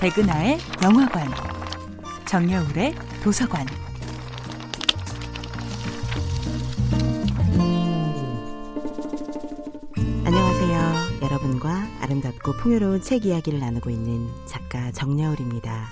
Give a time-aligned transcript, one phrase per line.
[0.00, 1.26] 백은하의 영화관,
[2.24, 3.66] 정여울의 도서관.
[10.24, 11.20] 안녕하세요.
[11.20, 15.88] 여러분과 아름답고 풍요로운 책 이야기를 나누고 있는 작가 정여울입니다.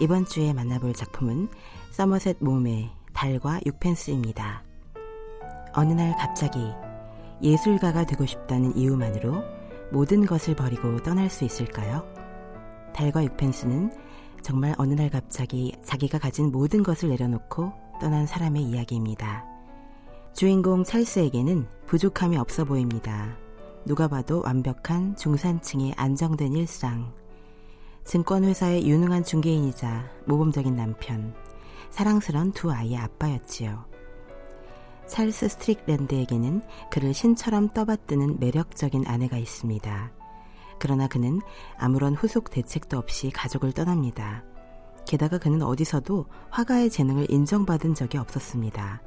[0.00, 1.48] 이번 주에 만나볼 작품은
[1.92, 4.64] 서머셋 몸의 달과 육펜스입니다.
[5.74, 6.58] 어느 날 갑자기
[7.42, 9.44] 예술가가 되고 싶다는 이유만으로
[9.92, 12.04] 모든 것을 버리고 떠날 수 있을까요?
[13.00, 13.90] 달과 육펜스는
[14.42, 19.46] 정말 어느 날 갑자기 자기가 가진 모든 것을 내려놓고 떠난 사람의 이야기입니다.
[20.34, 23.38] 주인공 찰스에게는 부족함이 없어 보입니다.
[23.86, 27.12] 누가 봐도 완벽한 중산층의 안정된 일상.
[28.04, 31.34] 증권회사의 유능한 중개인이자 모범적인 남편,
[31.88, 33.84] 사랑스런 두 아이의 아빠였지요.
[35.06, 40.19] 찰스 스트릭랜드에게는 그를 신처럼 떠받드는 매력적인 아내가 있습니다.
[40.80, 41.40] 그러나 그는
[41.78, 44.42] 아무런 후속 대책도 없이 가족을 떠납니다.
[45.06, 49.02] 게다가 그는 어디서도 화가의 재능을 인정받은 적이 없었습니다.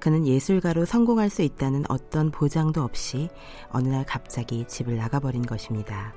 [0.00, 3.28] 그는 예술가로 성공할 수 있다는 어떤 보장도 없이
[3.70, 6.14] 어느 날 갑자기 집을 나가버린 것입니다.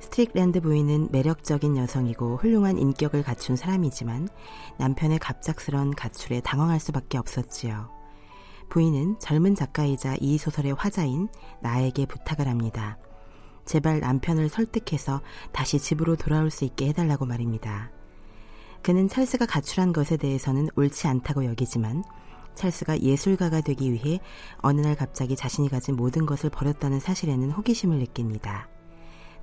[0.00, 4.28] 스트릭랜드 부인은 매력적인 여성이고 훌륭한 인격을 갖춘 사람이지만
[4.78, 7.90] 남편의 갑작스런 가출에 당황할 수밖에 없었지요.
[8.70, 11.28] 부인은 젊은 작가이자 이 소설의 화자인
[11.60, 12.98] 나에게 부탁을 합니다.
[13.70, 15.20] 제발 남편을 설득해서
[15.52, 17.92] 다시 집으로 돌아올 수 있게 해달라고 말입니다.
[18.82, 22.02] 그는 찰스가 가출한 것에 대해서는 옳지 않다고 여기지만
[22.56, 24.18] 찰스가 예술가가 되기 위해
[24.56, 28.68] 어느 날 갑자기 자신이 가진 모든 것을 버렸다는 사실에는 호기심을 느낍니다.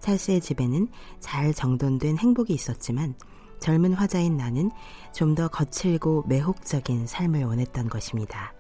[0.02, 0.90] 찰스의 집에는
[1.22, 3.16] 잘 정돈된 행복이 있었지만
[3.62, 4.72] 젊은 화자인 나는
[5.14, 8.54] 좀 더 거칠고 매혹적인 삶을 원했던 것입니다.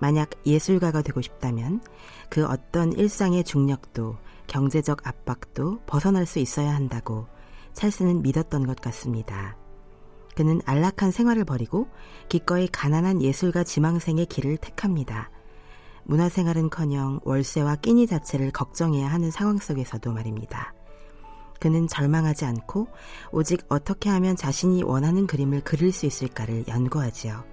[0.00, 1.80] 만약 예술가가 되고 싶다면
[2.28, 4.18] 그 어떤 일상의 중력도
[4.48, 7.28] 경제적 압박도 벗어날 수 있어야 한다고
[7.74, 9.56] 찰스는 믿었던 것 같습니다.
[10.34, 11.88] 그는 안락한 생활을 버리고
[12.28, 15.30] 기꺼이 가난한 예술가 지망생의 길을 택합니다.
[16.04, 20.74] 문화생활은커녕 월세와 끼니 자체를 걱정해야 하는 상황 속에서도 말입니다.
[21.60, 22.88] 그는 절망하지 않고
[23.32, 27.44] 오직 어떻게 하면 자신이 원하는 그림을 그릴 수 있을까를 연구하지요.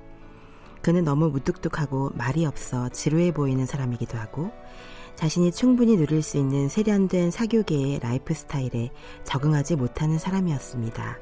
[0.81, 4.51] 그는 너무 무뚝뚝하고 말이 없어 지루해 보이는 사람이기도 하고
[5.15, 8.91] 자신이 충분히 누릴 수 있는 세련된 사교계의 라이프 스타일에
[9.23, 11.17] 적응하지 못하는 사람이었습니다.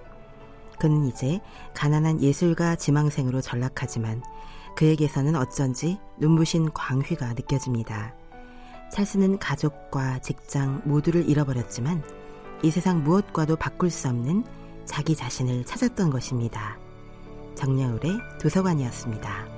[0.79, 1.39] 그는 이제
[1.75, 4.21] 가난한 예술가 지망생으로 전락하지만
[4.75, 8.15] 그에게서는 어쩐지 눈부신 광휘가 느껴집니다.
[8.91, 12.03] 찰스는 가족과 직장 모두를 잃어버렸지만
[12.63, 14.43] 이 세상 무엇과도 바꿀 수 없는
[14.85, 16.77] 자기 자신을 찾았던 것입니다.
[17.55, 19.52] 정여울의 도서관이었습니다.